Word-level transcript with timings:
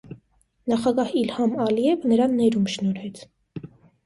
Նախագահ 0.71 1.11
Իլհամ 1.19 1.53
Ալիևը 1.67 2.11
նրան 2.13 2.35
ներում 2.41 2.65
շնորհեց։ 2.79 3.23